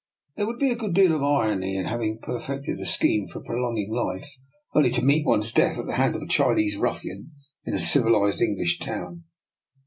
There 0.35 0.47
would 0.47 0.57
be 0.57 0.71
a 0.71 0.75
good 0.75 0.95
deal 0.95 1.13
of 1.15 1.21
irony 1.21 1.77
in 1.77 1.85
having 1.85 2.17
per 2.17 2.39
fected 2.39 2.81
a 2.81 2.87
scheme 2.87 3.27
for 3.27 3.39
prolonging 3.39 3.93
life, 3.93 4.35
only 4.73 4.89
to 4.93 5.05
meet 5.05 5.27
one's 5.27 5.51
death 5.51 5.77
at 5.77 5.85
the 5.85 5.93
hand 5.93 6.15
of 6.15 6.23
a 6.23 6.27
Chinese 6.27 6.75
ruffian 6.75 7.27
in 7.65 7.75
a 7.75 7.79
civilised 7.79 8.41
English 8.41 8.79
town." 8.79 9.25